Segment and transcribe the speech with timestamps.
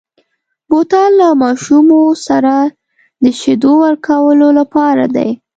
[0.69, 2.53] بوتل له ماشومو سره
[3.23, 5.29] د شیدو ورکولو لپاره دی.